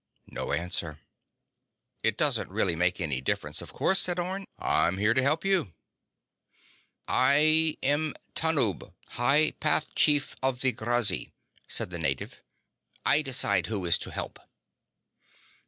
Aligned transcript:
No 0.25 0.51
answer. 0.51 0.97
"It 2.01 2.17
doesn't 2.17 2.49
really 2.49 2.75
make 2.75 2.99
any 2.99 3.21
difference, 3.21 3.61
of 3.61 3.71
course," 3.71 3.99
said 3.99 4.17
Orne. 4.17 4.47
"I'm 4.57 4.97
here 4.97 5.13
to 5.13 5.21
help 5.21 5.45
you." 5.45 5.75
"I 7.07 7.77
am 7.83 8.15
Tanub, 8.33 8.95
High 9.09 9.51
Path 9.59 9.93
Chief 9.93 10.35
of 10.41 10.61
the 10.61 10.71
Grazzi," 10.73 11.29
said 11.67 11.91
the 11.91 11.99
native. 11.99 12.41
"I 13.05 13.21
decide 13.21 13.67
who 13.67 13.85
is 13.85 13.99
to 13.99 14.09
help." 14.09 14.39